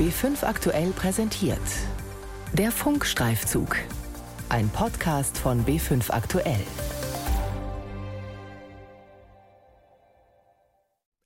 B5 0.00 0.46
aktuell 0.46 0.92
präsentiert. 0.92 1.58
Der 2.54 2.72
Funkstreifzug. 2.72 3.76
Ein 4.48 4.70
Podcast 4.70 5.36
von 5.36 5.66
B5 5.66 6.10
aktuell. 6.10 6.64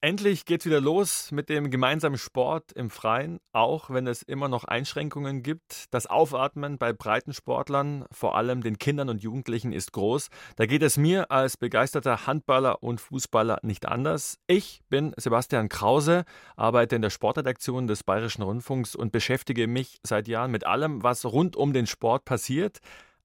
Endlich 0.04 0.44
geht's 0.44 0.66
wieder 0.66 0.82
los 0.82 1.32
mit 1.32 1.48
dem 1.48 1.70
gemeinsamen 1.70 2.18
Sport 2.18 2.72
im 2.72 2.90
Freien, 2.90 3.40
auch 3.54 3.88
wenn 3.88 4.06
es 4.06 4.20
immer 4.20 4.48
noch 4.48 4.64
Einschränkungen 4.64 5.42
gibt. 5.42 5.86
Das 5.94 6.06
Aufatmen 6.06 6.76
bei 6.76 6.92
Breitensportlern, 6.92 8.04
vor 8.12 8.36
allem 8.36 8.62
den 8.62 8.76
Kindern 8.76 9.08
und 9.08 9.22
Jugendlichen, 9.22 9.72
ist 9.72 9.92
groß. 9.92 10.28
Da 10.56 10.66
geht 10.66 10.82
es 10.82 10.98
mir 10.98 11.30
als 11.30 11.56
begeisterter 11.56 12.26
Handballer 12.26 12.82
und 12.82 13.00
Fußballer 13.00 13.60
nicht 13.62 13.88
anders. 13.88 14.36
Ich 14.46 14.82
bin 14.90 15.14
Sebastian 15.16 15.70
Krause, 15.70 16.26
arbeite 16.54 16.96
in 16.96 17.00
der 17.00 17.08
Sportredaktion 17.08 17.86
des 17.86 18.04
Bayerischen 18.04 18.42
Rundfunks 18.42 18.94
und 18.94 19.10
beschäftige 19.10 19.66
mich 19.66 20.00
seit 20.02 20.28
Jahren 20.28 20.50
mit 20.50 20.66
allem, 20.66 21.02
was 21.02 21.24
rund 21.24 21.56
um 21.56 21.72
den 21.72 21.86
Sport 21.86 22.26
passiert. 22.26 22.80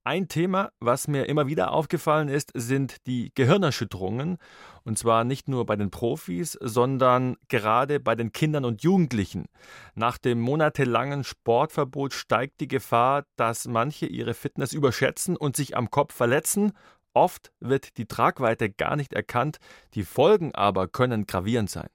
Ein 0.06 0.30
Thema, 0.30 0.72
was 0.80 1.10
mir 1.10 1.28
immer 1.28 1.48
wieder 1.48 1.74
aufgefallen 1.74 2.30
ist, 2.30 2.52
sind 2.54 3.06
die 3.06 3.32
Gehirnerschütterungen. 3.36 4.38
Und 4.84 4.98
zwar 4.98 5.26
nicht 5.26 5.50
nur 5.50 5.66
bei 5.66 5.76
den 5.76 5.92
Profis, 5.92 6.58
sondern 6.62 7.36
gerade 7.50 8.00
bei 8.00 8.16
den 8.16 8.32
Kindern 8.32 8.64
und 8.64 8.82
Jugendlichen. 8.82 9.48
Nach 9.96 10.18
dem 10.18 10.40
monatelangen 10.40 11.26
Sportverbot 11.26 12.14
steigt 12.14 12.62
die 12.62 12.70
Gefahr, 12.70 13.26
dass 13.36 13.68
manche 13.68 14.06
ihre 14.06 14.34
Fitness 14.34 14.72
überschätzen 14.72 15.36
und 15.36 15.58
sich 15.58 15.76
am 15.76 15.92
Kopf 15.92 16.16
verletzen. 16.16 16.72
Oft 17.14 17.52
wird 17.60 17.98
die 17.98 18.06
Tragweite 18.06 18.70
gar 18.70 18.96
nicht 18.96 19.14
erkannt, 19.14 19.58
die 19.96 20.04
Folgen 20.04 20.56
aber 20.56 20.88
können 20.88 21.28
gravierend 21.28 21.70
sein. 21.70 21.90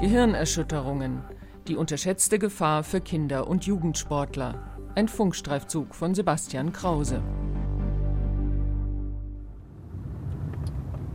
Gehirnerschütterungen. 0.00 1.24
Die 1.66 1.76
unterschätzte 1.76 2.38
Gefahr 2.38 2.84
für 2.84 3.00
Kinder 3.00 3.46
und 3.46 3.66
Jugendsportler. 3.66 4.77
Ein 4.98 5.06
Funkstreifzug 5.06 5.94
von 5.94 6.12
Sebastian 6.12 6.72
Krause. 6.72 7.22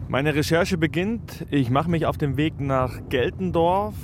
Meine 0.07 0.35
Recherche 0.35 0.77
beginnt. 0.77 1.45
Ich 1.51 1.69
mache 1.69 1.91
mich 1.91 2.05
auf 2.05 2.17
den 2.17 2.37
Weg 2.37 2.61
nach 2.61 3.01
Geltendorf 3.09 3.95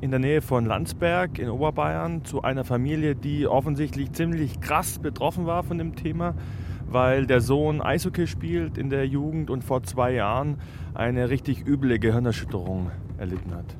in 0.00 0.10
der 0.10 0.20
Nähe 0.20 0.40
von 0.40 0.64
Landsberg 0.64 1.38
in 1.38 1.50
Oberbayern 1.50 2.24
zu 2.24 2.40
einer 2.40 2.64
Familie, 2.64 3.14
die 3.14 3.46
offensichtlich 3.46 4.10
ziemlich 4.12 4.58
krass 4.62 4.98
betroffen 4.98 5.44
war 5.44 5.64
von 5.64 5.76
dem 5.76 5.96
Thema, 5.96 6.34
weil 6.88 7.26
der 7.26 7.42
Sohn 7.42 7.82
Eishockey 7.82 8.26
spielt 8.26 8.78
in 8.78 8.88
der 8.88 9.06
Jugend 9.06 9.50
und 9.50 9.64
vor 9.64 9.82
zwei 9.82 10.12
Jahren 10.12 10.56
eine 10.94 11.28
richtig 11.28 11.66
üble 11.66 11.98
Gehirnerschütterung 11.98 12.90
erlitten 13.18 13.54
hat. 13.54 13.76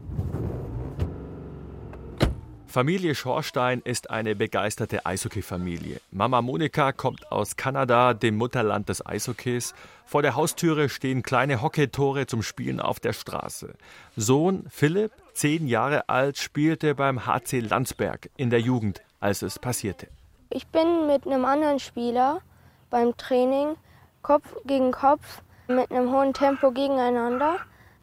Familie 2.70 3.16
Schorstein 3.16 3.82
ist 3.82 4.10
eine 4.10 4.36
begeisterte 4.36 5.04
Eishockey-Familie. 5.04 6.00
Mama 6.12 6.40
Monika 6.40 6.92
kommt 6.92 7.32
aus 7.32 7.56
Kanada, 7.56 8.14
dem 8.14 8.36
Mutterland 8.36 8.88
des 8.88 9.04
Eishockeys. 9.04 9.74
Vor 10.04 10.22
der 10.22 10.36
Haustüre 10.36 10.88
stehen 10.88 11.24
kleine 11.24 11.62
Hockeytore 11.62 12.26
zum 12.26 12.44
Spielen 12.44 12.78
auf 12.78 13.00
der 13.00 13.12
Straße. 13.12 13.74
Sohn 14.16 14.66
Philipp, 14.70 15.10
zehn 15.32 15.66
Jahre 15.66 16.08
alt, 16.08 16.38
spielte 16.38 16.94
beim 16.94 17.26
HC 17.26 17.58
Landsberg 17.58 18.30
in 18.36 18.50
der 18.50 18.60
Jugend, 18.60 19.02
als 19.18 19.42
es 19.42 19.58
passierte. 19.58 20.06
Ich 20.48 20.68
bin 20.68 21.08
mit 21.08 21.26
einem 21.26 21.44
anderen 21.44 21.80
Spieler 21.80 22.41
beim 22.88 23.16
Training 23.16 23.74
Kopf 24.22 24.46
gegen 24.64 24.92
Kopf 24.92 25.42
mit 25.66 25.91
einem 25.91 26.12
hohen 26.12 26.34
Tempo 26.34 26.70
gegeneinander. 26.70 27.56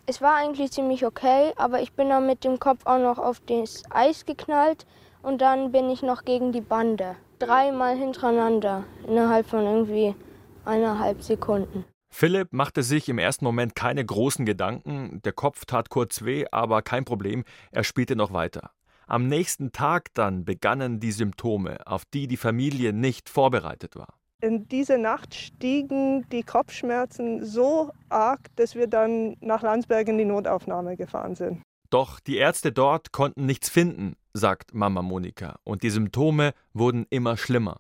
Es 0.10 0.22
war 0.22 0.36
eigentlich 0.36 0.72
ziemlich 0.72 1.06
okay, 1.06 1.52
aber 1.58 1.82
ich 1.82 1.92
bin 1.92 2.08
dann 2.08 2.26
mit 2.26 2.46
dem 2.46 2.60
Kopf 2.60 2.86
auch 2.86 2.98
noch 2.98 3.18
auf 3.18 3.42
das 3.42 3.84
Eis 3.90 4.26
geknallt 4.26 4.86
und 5.22 5.42
dann 5.42 5.74
bin 5.74 5.90
ich 5.90 6.02
noch 6.02 6.24
gegen 6.24 6.54
die 6.54 6.62
Bande. 6.62 7.18
Dreimal 7.40 7.98
hintereinander, 7.98 8.86
innerhalb 9.06 9.48
von 9.48 9.66
irgendwie 9.66 10.16
eineinhalb 10.64 11.22
Sekunden. 11.22 11.84
Philipp 12.10 12.54
machte 12.54 12.84
sich 12.84 13.10
im 13.10 13.20
ersten 13.20 13.44
Moment 13.44 13.76
keine 13.76 14.06
großen 14.06 14.46
Gedanken. 14.46 15.22
Der 15.26 15.34
Kopf 15.34 15.66
tat 15.66 15.90
kurz 15.90 16.24
weh, 16.24 16.46
aber 16.54 16.82
kein 16.84 17.04
Problem, 17.04 17.44
er 17.72 17.84
spielte 17.84 18.16
noch 18.16 18.32
weiter. 18.32 18.72
Am 19.08 19.28
nächsten 19.28 19.74
Tag 19.74 20.14
dann 20.14 20.46
begannen 20.46 21.02
die 21.02 21.12
Symptome, 21.12 21.86
auf 21.86 22.06
die 22.06 22.28
die 22.28 22.38
Familie 22.38 22.94
nicht 22.94 23.28
vorbereitet 23.28 23.98
war. 23.98 24.14
In 24.40 24.68
dieser 24.68 25.00
Nacht 25.00 25.34
stiegen 25.34 26.30
die 26.30 26.44
Kopfschmerzen 26.44 27.44
so 27.44 27.92
arg, 28.10 28.40
dass 28.56 28.76
wir 28.76 28.86
dann 28.86 29.36
nach 29.42 29.64
Landsberg 29.64 30.08
in 30.10 30.20
die 30.20 30.26
Notaufnahme 30.26 30.96
gefahren 30.96 31.34
sind. 31.34 31.64
Doch 31.90 32.20
die 32.20 32.38
Ärzte 32.38 32.72
dort 32.72 33.12
konnten 33.12 33.48
nichts 33.48 33.68
finden, 33.68 34.16
sagt 34.34 34.76
Mama 34.76 35.02
Monika, 35.02 35.56
und 35.64 35.82
die 35.82 35.90
Symptome 35.90 36.52
wurden 36.74 37.08
immer 37.10 37.36
schlimmer. 37.36 37.78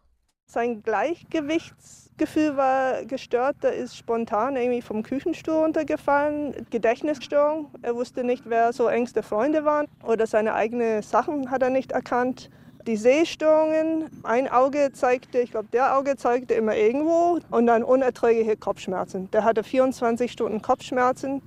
Sein 0.49 0.81
Gleichgewichtsgefühl 0.81 2.57
war 2.57 3.05
gestört, 3.05 3.57
er 3.61 3.73
ist 3.73 3.95
spontan 3.95 4.55
irgendwie 4.55 4.81
vom 4.81 5.03
Küchenstuhl 5.03 5.55
runtergefallen, 5.55 6.65
Gedächtnisstörung, 6.71 7.69
er 7.83 7.93
wusste 7.93 8.23
nicht, 8.23 8.49
wer 8.49 8.73
so 8.73 8.87
engste 8.87 9.21
Freunde 9.21 9.63
waren 9.63 9.87
oder 10.03 10.25
seine 10.25 10.55
eigenen 10.55 11.03
Sachen 11.03 11.51
hat 11.51 11.61
er 11.61 11.69
nicht 11.69 11.91
erkannt 11.91 12.49
die 12.87 12.95
Sehstörungen. 12.95 14.09
Ein 14.23 14.47
Auge 14.47 14.91
zeigte, 14.93 15.39
ich 15.39 15.51
glaube, 15.51 15.67
der 15.71 15.97
Auge 15.97 16.15
zeigte 16.15 16.53
immer 16.53 16.75
irgendwo 16.75 17.39
und 17.51 17.67
dann 17.67 17.83
unerträgliche 17.83 18.57
Kopfschmerzen. 18.57 19.29
Der 19.31 19.43
hatte 19.43 19.63
24 19.63 20.31
Stunden 20.31 20.61
Kopfschmerzen. 20.61 21.41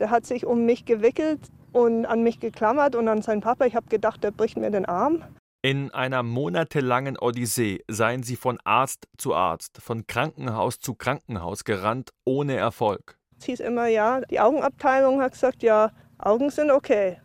Der 0.00 0.10
hat 0.10 0.26
sich 0.26 0.46
um 0.46 0.64
mich 0.64 0.84
gewickelt 0.84 1.40
und 1.72 2.06
an 2.06 2.22
mich 2.22 2.40
geklammert 2.40 2.96
und 2.96 3.06
an 3.08 3.22
seinen 3.22 3.42
Papa. 3.42 3.66
Ich 3.66 3.76
habe 3.76 3.88
gedacht, 3.88 4.24
der 4.24 4.30
bricht 4.30 4.56
mir 4.56 4.70
den 4.70 4.86
Arm. 4.86 5.22
In 5.62 5.90
einer 5.92 6.22
monatelangen 6.22 7.18
Odyssee 7.18 7.82
seien 7.88 8.22
sie 8.22 8.36
von 8.36 8.58
Arzt 8.64 9.08
zu 9.18 9.34
Arzt, 9.34 9.78
von 9.82 10.06
Krankenhaus 10.06 10.78
zu 10.78 10.94
Krankenhaus 10.94 11.64
gerannt, 11.64 12.10
ohne 12.24 12.56
Erfolg. 12.56 13.18
Es 13.38 13.46
hieß 13.46 13.60
immer, 13.60 13.88
ja, 13.88 14.20
die 14.30 14.40
Augenabteilung 14.40 15.20
hat 15.20 15.32
gesagt, 15.32 15.62
ja, 15.62 15.90
Augen 16.18 16.50
sind 16.50 16.70
okay. 16.70 17.18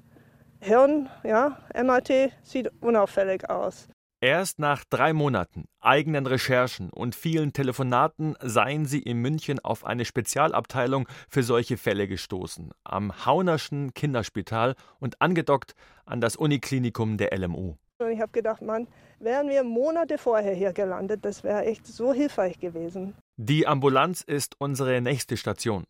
Hirn, 0.64 1.10
ja, 1.24 1.58
MRT 1.74 2.32
sieht 2.44 2.72
unauffällig 2.82 3.50
aus. 3.50 3.90
Erst 4.24 4.60
nach 4.60 4.84
drei 4.88 5.12
Monaten, 5.12 5.66
eigenen 5.80 6.28
Recherchen 6.28 6.92
und 6.92 7.16
vielen 7.16 7.52
Telefonaten 7.52 8.36
seien 8.40 8.86
sie 8.86 9.00
in 9.00 9.18
München 9.18 9.58
auf 9.58 9.84
eine 9.84 10.06
Spezialabteilung 10.06 11.08
für 11.28 11.42
solche 11.42 11.78
Fälle 11.78 12.08
gestoßen, 12.08 12.70
am 12.84 13.26
Haunerschen 13.26 13.96
Kinderspital 13.96 14.76
und 15.00 15.20
angedockt 15.20 15.74
an 16.06 16.22
das 16.22 16.36
Uniklinikum 16.36 17.18
der 17.18 17.36
LMU. 17.36 17.78
Und 17.98 18.12
ich 18.12 18.22
habe 18.22 18.32
gedacht, 18.32 18.62
Mann, 18.62 18.88
wären 19.20 19.50
wir 19.50 19.64
Monate 19.64 20.20
vorher 20.20 20.54
hier 20.54 20.74
gelandet, 20.74 21.26
das 21.26 21.44
wäre 21.44 21.66
echt 21.66 21.88
so 21.88 22.14
hilfreich 22.14 22.60
gewesen. 22.60 23.16
Die 23.38 23.66
Ambulanz 23.66 24.22
ist 24.22 24.54
unsere 24.60 25.02
nächste 25.02 25.38
Station. 25.38 25.86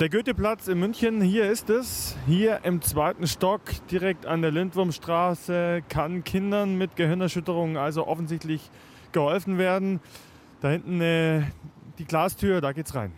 Der 0.00 0.08
Goetheplatz 0.08 0.66
in 0.66 0.78
München, 0.78 1.20
hier 1.20 1.50
ist 1.50 1.68
es. 1.68 2.16
Hier 2.26 2.60
im 2.62 2.80
zweiten 2.80 3.26
Stock, 3.26 3.60
direkt 3.90 4.24
an 4.24 4.40
der 4.40 4.50
Lindwurmstraße, 4.50 5.82
kann 5.90 6.24
Kindern 6.24 6.78
mit 6.78 6.96
Gehirnerschütterungen 6.96 7.76
also 7.76 8.06
offensichtlich 8.06 8.70
geholfen 9.12 9.58
werden. 9.58 10.00
Da 10.62 10.70
hinten 10.70 11.02
äh, 11.02 11.42
die 11.98 12.06
Glastür, 12.06 12.62
da 12.62 12.72
geht's 12.72 12.94
rein. 12.94 13.12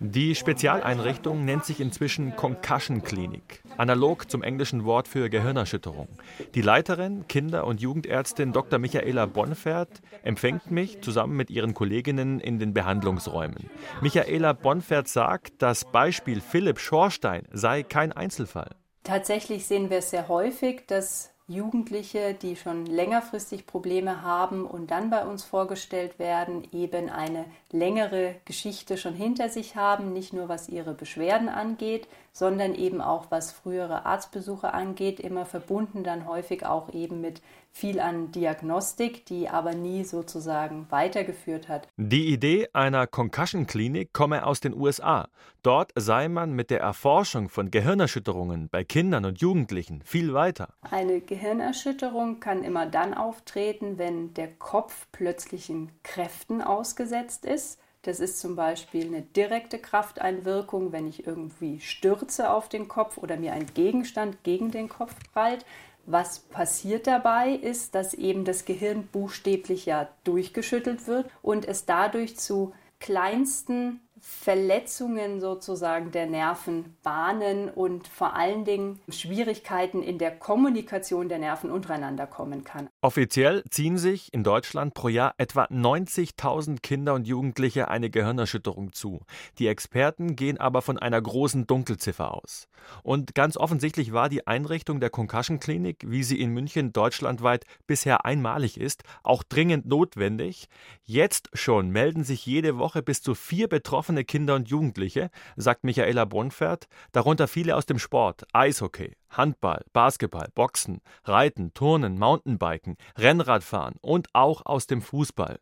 Die 0.00 0.36
Spezialeinrichtung 0.36 1.44
nennt 1.44 1.64
sich 1.64 1.80
inzwischen 1.80 2.36
Concussion 2.36 3.02
Klinik, 3.02 3.64
analog 3.78 4.30
zum 4.30 4.44
englischen 4.44 4.84
Wort 4.84 5.08
für 5.08 5.28
Gehirnerschütterung. 5.28 6.06
Die 6.54 6.62
Leiterin, 6.62 7.26
Kinder- 7.26 7.66
und 7.66 7.80
Jugendärztin 7.80 8.52
Dr. 8.52 8.78
Michaela 8.78 9.26
Bonfert 9.26 10.00
empfängt 10.22 10.70
mich 10.70 11.00
zusammen 11.00 11.36
mit 11.36 11.50
ihren 11.50 11.74
Kolleginnen 11.74 12.38
in 12.38 12.60
den 12.60 12.74
Behandlungsräumen. 12.74 13.68
Michaela 14.00 14.52
Bonfert 14.52 15.08
sagt, 15.08 15.54
das 15.62 15.84
Beispiel 15.84 16.40
Philipp 16.40 16.78
Schorstein 16.78 17.48
sei 17.50 17.82
kein 17.82 18.12
Einzelfall. 18.12 18.76
Tatsächlich 19.02 19.66
sehen 19.66 19.90
wir 19.90 19.98
es 19.98 20.10
sehr 20.10 20.28
häufig, 20.28 20.86
dass 20.86 21.32
Jugendliche, 21.48 22.34
die 22.34 22.56
schon 22.56 22.84
längerfristig 22.84 23.66
Probleme 23.66 24.22
haben 24.22 24.66
und 24.66 24.90
dann 24.90 25.08
bei 25.08 25.26
uns 25.26 25.44
vorgestellt 25.44 26.18
werden, 26.18 26.68
eben 26.72 27.08
eine 27.08 27.46
längere 27.72 28.36
Geschichte 28.44 28.98
schon 28.98 29.14
hinter 29.14 29.48
sich 29.48 29.74
haben, 29.74 30.12
nicht 30.12 30.34
nur 30.34 30.50
was 30.50 30.68
ihre 30.68 30.92
Beschwerden 30.92 31.48
angeht, 31.48 32.06
sondern 32.38 32.76
eben 32.76 33.00
auch 33.00 33.26
was 33.30 33.50
frühere 33.50 34.06
Arztbesuche 34.06 34.72
angeht, 34.72 35.18
immer 35.18 35.44
verbunden 35.44 36.04
dann 36.04 36.28
häufig 36.28 36.64
auch 36.64 36.94
eben 36.94 37.20
mit 37.20 37.42
viel 37.72 37.98
an 37.98 38.30
Diagnostik, 38.30 39.26
die 39.26 39.48
aber 39.48 39.74
nie 39.74 40.04
sozusagen 40.04 40.86
weitergeführt 40.90 41.68
hat. 41.68 41.88
Die 41.96 42.32
Idee 42.32 42.68
einer 42.72 43.08
Concussion-Klinik 43.08 44.12
komme 44.12 44.46
aus 44.46 44.60
den 44.60 44.72
USA. 44.72 45.28
Dort 45.64 45.90
sei 45.96 46.28
man 46.28 46.52
mit 46.52 46.70
der 46.70 46.80
Erforschung 46.80 47.48
von 47.48 47.72
Gehirnerschütterungen 47.72 48.68
bei 48.68 48.84
Kindern 48.84 49.24
und 49.24 49.40
Jugendlichen 49.40 50.02
viel 50.02 50.32
weiter. 50.32 50.68
Eine 50.88 51.20
Gehirnerschütterung 51.20 52.38
kann 52.38 52.62
immer 52.62 52.86
dann 52.86 53.14
auftreten, 53.14 53.98
wenn 53.98 54.32
der 54.34 54.48
Kopf 54.48 55.08
plötzlichen 55.10 55.90
Kräften 56.04 56.62
ausgesetzt 56.62 57.44
ist 57.44 57.80
Das 58.08 58.20
ist 58.20 58.40
zum 58.40 58.56
Beispiel 58.56 59.04
eine 59.04 59.20
direkte 59.20 59.78
Krafteinwirkung, 59.78 60.92
wenn 60.92 61.06
ich 61.06 61.26
irgendwie 61.26 61.78
stürze 61.78 62.48
auf 62.48 62.70
den 62.70 62.88
Kopf 62.88 63.18
oder 63.18 63.36
mir 63.36 63.52
ein 63.52 63.66
Gegenstand 63.74 64.42
gegen 64.44 64.70
den 64.70 64.88
Kopf 64.88 65.14
prallt. 65.34 65.66
Was 66.06 66.38
passiert 66.38 67.06
dabei 67.06 67.50
ist, 67.50 67.94
dass 67.94 68.14
eben 68.14 68.46
das 68.46 68.64
Gehirn 68.64 69.06
buchstäblich 69.08 69.84
ja 69.84 70.08
durchgeschüttelt 70.24 71.06
wird 71.06 71.30
und 71.42 71.68
es 71.68 71.84
dadurch 71.84 72.38
zu 72.38 72.72
kleinsten 72.98 74.00
Verletzungen 74.20 75.40
sozusagen 75.40 76.10
der 76.10 76.26
Nervenbahnen 76.26 77.68
und 77.68 78.08
vor 78.08 78.34
allen 78.34 78.64
Dingen 78.64 79.00
Schwierigkeiten 79.08 80.02
in 80.02 80.18
der 80.18 80.30
Kommunikation 80.30 81.28
der 81.28 81.38
Nerven 81.38 81.70
untereinander 81.70 82.26
kommen 82.26 82.64
kann. 82.64 82.88
Offiziell 83.00 83.64
ziehen 83.70 83.98
sich 83.98 84.32
in 84.34 84.44
Deutschland 84.44 84.94
pro 84.94 85.08
Jahr 85.08 85.34
etwa 85.38 85.64
90.000 85.64 86.80
Kinder 86.80 87.14
und 87.14 87.26
Jugendliche 87.26 87.88
eine 87.88 88.10
Gehirnerschütterung 88.10 88.92
zu. 88.92 89.20
Die 89.58 89.68
Experten 89.68 90.36
gehen 90.36 90.58
aber 90.58 90.82
von 90.82 90.98
einer 90.98 91.20
großen 91.20 91.66
Dunkelziffer 91.66 92.34
aus. 92.34 92.68
Und 93.02 93.34
ganz 93.34 93.56
offensichtlich 93.56 94.12
war 94.12 94.28
die 94.28 94.46
Einrichtung 94.46 95.00
der 95.00 95.10
Concussion 95.10 95.60
Klinik, 95.60 96.04
wie 96.06 96.22
sie 96.22 96.40
in 96.40 96.50
München 96.50 96.92
deutschlandweit 96.92 97.64
bisher 97.86 98.24
einmalig 98.24 98.78
ist, 98.80 99.02
auch 99.22 99.42
dringend 99.42 99.86
notwendig. 99.86 100.68
Jetzt 101.04 101.50
schon 101.52 101.90
melden 101.90 102.24
sich 102.24 102.44
jede 102.46 102.78
Woche 102.78 103.02
bis 103.02 103.22
zu 103.22 103.34
vier 103.34 103.68
Betroffene 103.68 104.07
betroffene 104.08 104.24
Kinder 104.24 104.54
und 104.54 104.68
Jugendliche, 104.68 105.30
sagt 105.56 105.84
Michaela 105.84 106.24
Bonfert, 106.24 106.88
darunter 107.12 107.46
viele 107.46 107.76
aus 107.76 107.84
dem 107.84 107.98
Sport, 107.98 108.46
Eishockey, 108.54 109.16
Handball, 109.30 109.84
Basketball, 109.92 110.48
Boxen, 110.54 111.00
Reiten, 111.24 111.74
Turnen, 111.74 112.18
Mountainbiken, 112.18 112.96
Rennradfahren 113.18 113.96
und 114.00 114.28
auch 114.32 114.64
aus 114.64 114.86
dem 114.86 115.02
Fußball. 115.02 115.58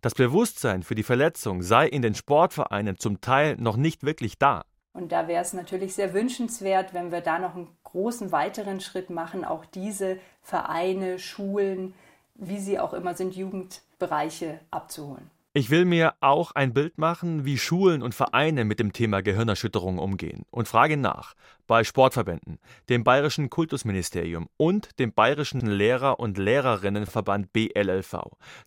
Das 0.00 0.14
Bewusstsein 0.14 0.82
für 0.82 0.94
die 0.94 1.02
Verletzung 1.02 1.62
sei 1.62 1.86
in 1.86 2.00
den 2.00 2.14
Sportvereinen 2.14 2.98
zum 2.98 3.20
Teil 3.20 3.56
noch 3.58 3.76
nicht 3.76 4.02
wirklich 4.02 4.38
da. 4.38 4.64
Und 4.94 5.12
da 5.12 5.28
wäre 5.28 5.42
es 5.42 5.52
natürlich 5.52 5.94
sehr 5.94 6.14
wünschenswert, 6.14 6.94
wenn 6.94 7.12
wir 7.12 7.20
da 7.20 7.38
noch 7.38 7.54
einen 7.54 7.68
großen 7.84 8.32
weiteren 8.32 8.80
Schritt 8.80 9.10
machen, 9.10 9.44
auch 9.44 9.66
diese 9.66 10.18
Vereine, 10.42 11.18
Schulen, 11.18 11.94
wie 12.34 12.58
sie 12.58 12.78
auch 12.78 12.94
immer 12.94 13.14
sind, 13.14 13.36
Jugendbereiche 13.36 14.58
abzuholen. 14.70 15.30
Ich 15.52 15.68
will 15.68 15.84
mir 15.84 16.14
auch 16.20 16.52
ein 16.52 16.72
Bild 16.72 16.96
machen, 16.96 17.44
wie 17.44 17.58
Schulen 17.58 18.02
und 18.02 18.14
Vereine 18.14 18.64
mit 18.64 18.78
dem 18.78 18.92
Thema 18.92 19.20
Gehirnerschütterung 19.20 19.98
umgehen 19.98 20.44
und 20.52 20.68
frage 20.68 20.96
nach 20.96 21.34
bei 21.66 21.82
Sportverbänden, 21.82 22.60
dem 22.88 23.02
Bayerischen 23.02 23.50
Kultusministerium 23.50 24.48
und 24.56 25.00
dem 25.00 25.12
Bayerischen 25.12 25.66
Lehrer- 25.66 26.20
und 26.20 26.38
Lehrerinnenverband 26.38 27.52
BLLV. 27.52 28.14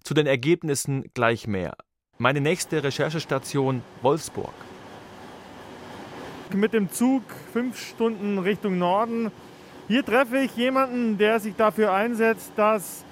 Zu 0.03 0.13
den 0.13 0.27
Ergebnissen 0.27 1.05
gleich 1.13 1.47
mehr. 1.47 1.77
Meine 2.17 2.41
nächste 2.41 2.83
Recherchestation 2.83 3.81
Wolfsburg. 4.01 4.53
Mit 6.53 6.73
dem 6.73 6.91
Zug 6.91 7.23
fünf 7.53 7.79
Stunden 7.79 8.39
Richtung 8.39 8.77
Norden. 8.77 9.31
Hier 9.87 10.03
treffe 10.03 10.39
ich 10.39 10.53
jemanden, 10.57 11.17
der 11.17 11.39
sich 11.39 11.55
dafür 11.55 11.93
einsetzt, 11.93 12.51
dass 12.57 13.05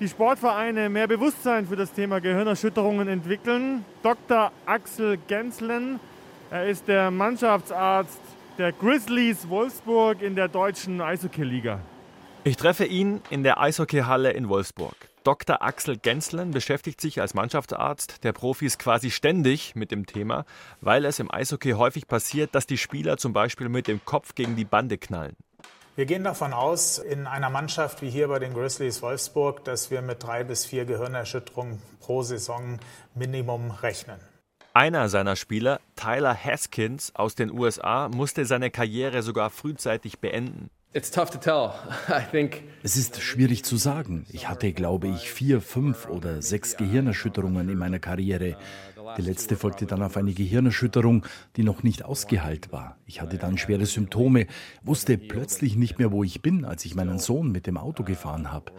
die 0.00 0.08
Sportvereine 0.08 0.88
mehr 0.88 1.08
Bewusstsein 1.08 1.66
für 1.66 1.76
das 1.76 1.92
Thema 1.92 2.20
Gehirnerschütterungen 2.20 3.08
entwickeln. 3.08 3.84
Dr. 4.02 4.52
Axel 4.64 5.18
Genslen, 5.26 5.98
er 6.50 6.66
ist 6.66 6.86
der 6.86 7.10
Mannschaftsarzt 7.10 8.20
der 8.58 8.72
Grizzlies 8.72 9.48
Wolfsburg 9.48 10.22
in 10.22 10.34
der 10.34 10.48
deutschen 10.48 11.00
Eishockey-Liga. 11.00 11.80
Ich 12.44 12.56
treffe 12.56 12.84
ihn 12.84 13.20
in 13.30 13.42
der 13.42 13.60
Eishockeyhalle 13.60 14.30
in 14.30 14.48
Wolfsburg. 14.48 14.94
Dr. 15.24 15.60
Axel 15.60 15.96
Genslen 15.98 16.52
beschäftigt 16.52 17.00
sich 17.00 17.20
als 17.20 17.34
Mannschaftsarzt 17.34 18.24
der 18.24 18.32
Profis 18.32 18.78
quasi 18.78 19.10
ständig 19.10 19.74
mit 19.74 19.90
dem 19.90 20.06
Thema, 20.06 20.46
weil 20.80 21.04
es 21.04 21.18
im 21.18 21.30
Eishockey 21.30 21.72
häufig 21.72 22.06
passiert, 22.06 22.54
dass 22.54 22.66
die 22.66 22.78
Spieler 22.78 23.18
zum 23.18 23.32
Beispiel 23.32 23.68
mit 23.68 23.88
dem 23.88 24.00
Kopf 24.04 24.34
gegen 24.34 24.56
die 24.56 24.64
Bande 24.64 24.96
knallen. 24.96 25.36
Wir 25.98 26.06
gehen 26.06 26.22
davon 26.22 26.52
aus, 26.52 26.98
in 26.98 27.26
einer 27.26 27.50
Mannschaft 27.50 28.02
wie 28.02 28.08
hier 28.08 28.28
bei 28.28 28.38
den 28.38 28.54
Grizzlies 28.54 29.02
Wolfsburg, 29.02 29.64
dass 29.64 29.90
wir 29.90 30.00
mit 30.00 30.22
drei 30.22 30.44
bis 30.44 30.64
vier 30.64 30.84
Gehirnerschütterungen 30.84 31.82
pro 31.98 32.22
Saison 32.22 32.78
Minimum 33.16 33.72
rechnen. 33.72 34.20
Einer 34.74 35.08
seiner 35.08 35.34
Spieler, 35.34 35.80
Tyler 35.96 36.36
Haskins 36.36 37.12
aus 37.16 37.34
den 37.34 37.50
USA, 37.50 38.08
musste 38.08 38.44
seine 38.44 38.70
Karriere 38.70 39.24
sogar 39.24 39.50
frühzeitig 39.50 40.20
beenden. 40.20 40.70
Es 42.82 42.96
ist 42.96 43.20
schwierig 43.20 43.64
zu 43.64 43.76
sagen. 43.76 44.24
Ich 44.30 44.48
hatte, 44.48 44.72
glaube 44.72 45.08
ich, 45.08 45.30
vier, 45.30 45.60
fünf 45.60 46.08
oder 46.08 46.40
sechs 46.40 46.76
Gehirnerschütterungen 46.76 47.68
in 47.68 47.76
meiner 47.76 47.98
Karriere. 47.98 48.56
Die 49.16 49.22
letzte 49.22 49.56
folgte 49.56 49.86
dann 49.86 50.02
auf 50.02 50.16
eine 50.16 50.32
Gehirnerschütterung, 50.32 51.26
die 51.56 51.62
noch 51.62 51.82
nicht 51.82 52.04
ausgeheilt 52.04 52.72
war. 52.72 52.96
Ich 53.04 53.20
hatte 53.20 53.36
dann 53.36 53.58
schwere 53.58 53.84
Symptome, 53.84 54.46
wusste 54.82 55.18
plötzlich 55.18 55.76
nicht 55.76 55.98
mehr, 55.98 56.10
wo 56.10 56.24
ich 56.24 56.40
bin, 56.40 56.64
als 56.64 56.84
ich 56.84 56.94
meinen 56.94 57.18
Sohn 57.18 57.52
mit 57.52 57.66
dem 57.66 57.76
Auto 57.76 58.02
gefahren 58.02 58.50
habe. 58.50 58.72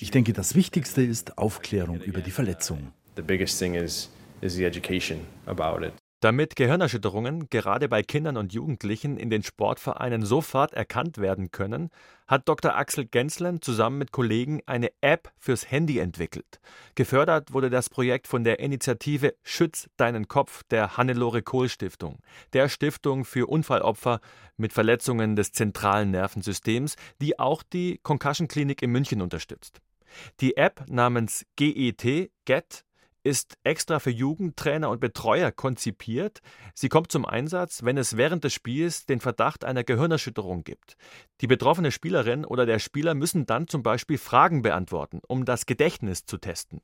Ich 0.00 0.10
denke, 0.10 0.32
das 0.32 0.54
Wichtigste 0.54 1.02
ist 1.02 1.38
Aufklärung 1.38 2.00
über 2.00 2.22
die 2.22 2.32
Verletzung. 2.32 2.92
The 3.16 3.22
biggest 3.22 3.58
thing 3.58 3.74
is, 3.74 4.10
is 4.40 4.54
the 4.54 4.64
education 4.64 5.20
about 5.46 5.84
it. 5.84 6.01
Damit 6.22 6.54
Gehirnerschütterungen 6.54 7.50
gerade 7.50 7.88
bei 7.88 8.04
Kindern 8.04 8.36
und 8.36 8.52
Jugendlichen 8.52 9.16
in 9.16 9.28
den 9.28 9.42
Sportvereinen 9.42 10.24
sofort 10.24 10.72
erkannt 10.72 11.18
werden 11.18 11.50
können, 11.50 11.90
hat 12.28 12.48
Dr. 12.48 12.76
Axel 12.76 13.06
Genslen 13.06 13.60
zusammen 13.60 13.98
mit 13.98 14.12
Kollegen 14.12 14.60
eine 14.66 14.92
App 15.00 15.32
fürs 15.36 15.68
Handy 15.68 15.98
entwickelt. 15.98 16.60
Gefördert 16.94 17.52
wurde 17.52 17.70
das 17.70 17.90
Projekt 17.90 18.28
von 18.28 18.44
der 18.44 18.60
Initiative 18.60 19.34
Schütz 19.42 19.88
deinen 19.96 20.28
Kopf 20.28 20.62
der 20.70 20.96
Hannelore 20.96 21.42
Kohl 21.42 21.68
Stiftung, 21.68 22.20
der 22.52 22.68
Stiftung 22.68 23.24
für 23.24 23.48
Unfallopfer 23.48 24.20
mit 24.56 24.72
Verletzungen 24.72 25.34
des 25.34 25.50
zentralen 25.50 26.12
Nervensystems, 26.12 26.94
die 27.20 27.40
auch 27.40 27.64
die 27.64 27.98
Concussion 28.04 28.46
Klinik 28.46 28.80
in 28.80 28.92
München 28.92 29.22
unterstützt. 29.22 29.80
Die 30.38 30.56
App 30.56 30.84
namens 30.88 31.44
GET, 31.56 32.30
GET, 32.44 32.84
ist 33.24 33.56
extra 33.64 33.98
für 33.98 34.10
Jugendtrainer 34.10 34.90
und 34.90 35.00
Betreuer 35.00 35.50
konzipiert. 35.52 36.40
Sie 36.74 36.88
kommt 36.88 37.12
zum 37.12 37.24
Einsatz, 37.24 37.84
wenn 37.84 37.96
es 37.96 38.16
während 38.16 38.44
des 38.44 38.52
Spiels 38.52 39.06
den 39.06 39.20
Verdacht 39.20 39.64
einer 39.64 39.84
Gehirnerschütterung 39.84 40.64
gibt. 40.64 40.96
Die 41.40 41.46
betroffene 41.46 41.92
Spielerin 41.92 42.44
oder 42.44 42.66
der 42.66 42.78
Spieler 42.78 43.14
müssen 43.14 43.46
dann 43.46 43.68
zum 43.68 43.82
Beispiel 43.82 44.18
Fragen 44.18 44.62
beantworten, 44.62 45.20
um 45.26 45.44
das 45.44 45.66
Gedächtnis 45.66 46.26
zu 46.26 46.38
testen. 46.38 46.80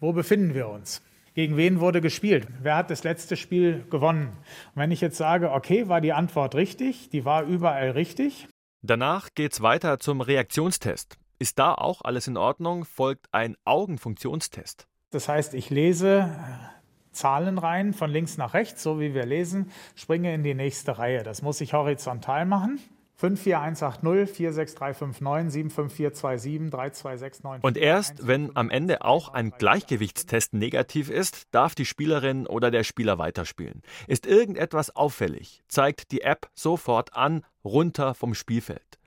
Wo 0.00 0.12
befinden 0.12 0.54
wir 0.54 0.68
uns? 0.68 1.02
Gegen 1.34 1.56
wen 1.56 1.80
wurde 1.80 2.00
gespielt? 2.00 2.48
Wer 2.62 2.76
hat 2.76 2.90
das 2.90 3.04
letzte 3.04 3.36
Spiel 3.36 3.84
gewonnen? 3.90 4.28
Und 4.74 4.76
wenn 4.76 4.90
ich 4.90 5.02
jetzt 5.02 5.18
sage, 5.18 5.52
okay, 5.52 5.88
war 5.88 6.00
die 6.00 6.14
Antwort 6.14 6.54
richtig, 6.54 7.10
die 7.10 7.24
war 7.24 7.44
überall 7.44 7.90
richtig. 7.90 8.48
Danach 8.82 9.28
geht 9.34 9.52
es 9.52 9.60
weiter 9.60 9.98
zum 9.98 10.20
Reaktionstest. 10.22 11.18
Ist 11.38 11.58
da 11.58 11.74
auch 11.74 12.00
alles 12.02 12.26
in 12.26 12.38
Ordnung, 12.38 12.86
folgt 12.86 13.26
ein 13.32 13.56
Augenfunktionstest. 13.66 14.86
Das 15.16 15.30
heißt, 15.30 15.54
ich 15.54 15.70
lese 15.70 16.28
äh, 16.30 17.10
Zahlen 17.10 17.56
rein 17.56 17.94
von 17.94 18.10
links 18.10 18.36
nach 18.36 18.52
rechts, 18.52 18.82
so 18.82 19.00
wie 19.00 19.14
wir 19.14 19.24
lesen, 19.24 19.70
springe 19.94 20.34
in 20.34 20.42
die 20.42 20.52
nächste 20.52 20.98
Reihe. 20.98 21.22
Das 21.22 21.40
muss 21.40 21.62
ich 21.62 21.72
horizontal 21.72 22.44
machen. 22.44 22.78
54180 23.14 24.36
46359 24.36 25.52
75427 25.72 26.70
3269. 26.70 27.64
Und 27.64 27.78
erst 27.78 28.26
wenn 28.26 28.54
am 28.54 28.68
Ende 28.68 29.06
auch 29.06 29.32
ein 29.32 29.52
Gleichgewichtstest 29.52 30.52
negativ 30.52 31.08
ist, 31.08 31.44
darf 31.50 31.74
die 31.74 31.86
Spielerin 31.86 32.46
oder 32.46 32.70
der 32.70 32.84
Spieler 32.84 33.16
weiterspielen. 33.16 33.80
Ist 34.08 34.26
irgendetwas 34.26 34.94
auffällig, 34.94 35.62
zeigt 35.66 36.12
die 36.12 36.20
App 36.20 36.50
sofort 36.52 37.14
an, 37.14 37.42
runter 37.64 38.12
vom 38.12 38.34
Spielfeld. 38.34 38.98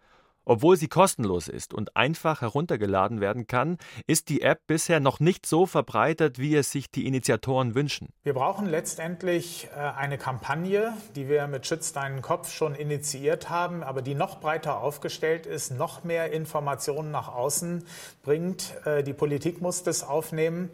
Obwohl 0.50 0.78
sie 0.78 0.88
kostenlos 0.88 1.48
ist 1.48 1.76
und 1.76 1.96
einfach 1.96 2.42
heruntergeladen 2.42 3.22
werden 3.22 3.46
kann, 3.46 3.78
ist 4.08 4.30
die 4.30 4.42
App 4.42 4.66
bisher 4.66 5.00
noch 5.00 5.20
nicht 5.20 5.46
so 5.46 5.68
verbreitet, 5.68 6.40
wie 6.40 6.56
es 6.56 6.72
sich 6.72 6.90
die 6.90 7.06
Initiatoren 7.06 7.76
wünschen. 7.76 8.12
Wir 8.24 8.34
brauchen 8.34 8.66
letztendlich 8.66 9.70
äh, 9.76 9.80
eine 9.80 10.18
Kampagne, 10.18 10.94
die 11.16 11.30
wir 11.30 11.46
mit 11.46 11.68
Schütz 11.68 11.94
deinen 11.94 12.24
Kopf 12.24 12.52
schon 12.52 12.74
initiiert 12.74 13.52
haben, 13.52 13.84
aber 13.84 14.02
die 14.02 14.16
noch 14.16 14.40
breiter 14.40 14.82
aufgestellt 14.82 15.46
ist, 15.46 15.70
noch 15.70 16.04
mehr 16.04 16.34
Informationen 16.34 17.12
nach 17.12 17.28
außen 17.28 17.86
bringt. 18.24 18.74
Äh, 18.86 19.04
die 19.04 19.14
Politik 19.14 19.62
muss 19.62 19.84
das 19.84 20.02
aufnehmen, 20.02 20.72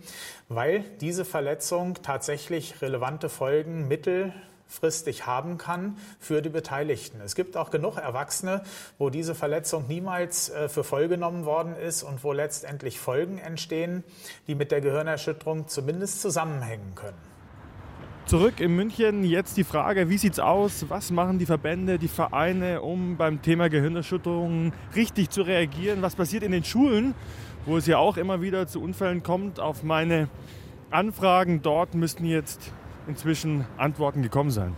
weil 0.48 0.86
diese 1.01 1.25
Verletzung 1.25 1.96
tatsächlich 2.01 2.82
relevante 2.82 3.27
Folgen, 3.27 3.89
Mittel, 3.89 4.32
kurzfristig 4.65 5.25
haben 5.25 5.57
kann 5.57 5.98
für 6.19 6.41
die 6.41 6.50
Beteiligten. 6.50 7.22
Es 7.22 7.36
gibt 7.36 7.57
auch 7.57 7.69
genug 7.69 7.98
Erwachsene, 7.98 8.63
wo 8.98 9.10
diese 9.10 9.36
Verletzung 9.36 9.88
niemals 9.88 10.50
äh, 10.50 10.69
für 10.69 10.84
voll 10.84 11.07
genommen 11.07 11.45
worden 11.45 11.75
ist 11.75 12.03
und 12.03 12.24
wo 12.24 12.34
letztendlich 12.34 13.00
Folgen 13.00 13.38
entstehen, 13.38 14.03
die 14.48 14.55
mit 14.55 14.72
der 14.72 14.81
Gehirnerschütterung 14.81 15.67
zumindest 15.67 16.22
zusammenhängen 16.22 16.95
können. 16.95 17.17
Zurück 18.25 18.60
in 18.60 18.75
München 18.75 19.24
jetzt 19.24 19.55
die 19.55 19.63
Frage, 19.63 20.10
wie 20.10 20.17
sieht's 20.17 20.39
aus? 20.39 20.86
Was 20.89 21.12
machen 21.12 21.38
die 21.38 21.45
Verbände, 21.45 22.00
die 22.00 22.07
Vereine, 22.07 22.81
um 22.81 23.17
beim 23.17 23.43
Thema 23.43 23.69
Gehirnerschütterungen 23.69 24.74
richtig 24.95 25.29
zu 25.29 25.43
reagieren? 25.43 26.01
Was 26.01 26.15
passiert 26.15 26.41
in 26.41 26.51
den 26.51 26.63
Schulen, 26.63 27.13
wo 27.67 27.77
es 27.77 27.86
ja 27.86 28.00
auch 28.00 28.17
immer 28.17 28.41
wieder 28.41 28.65
zu 28.65 28.81
Unfällen 28.81 29.22
kommt? 29.22 29.60
Auf 29.60 29.84
meine 29.84 30.27
Anfragen 30.89 31.62
dort 31.62 31.93
müssten 31.93 32.25
jetzt 32.25 32.74
inzwischen 33.07 33.65
Antworten 33.77 34.21
gekommen 34.21 34.51
sein. 34.51 34.75